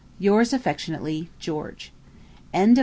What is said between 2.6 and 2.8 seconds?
12.